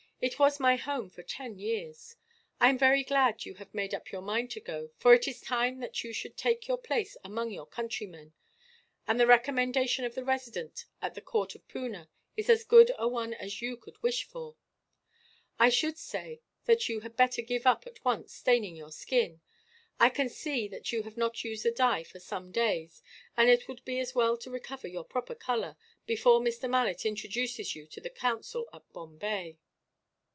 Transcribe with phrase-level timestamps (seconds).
[0.23, 2.15] It was my home for ten years.
[2.59, 5.41] I am very glad you have made up your mind to go, for it is
[5.41, 8.31] time that you should take your place among your countrymen;
[9.07, 13.07] and the recommendation of the Resident at the court of Poona is as good a
[13.07, 14.55] one as you could wish for.
[15.57, 19.41] "I should say that you had better give up, at once, staining your skin.
[19.99, 23.01] I can see that you have not used the dye for some days,
[23.35, 26.69] and it would be as well to recover your proper colour, before Mr.
[26.69, 29.57] Malet introduces you to the Council at Bombay."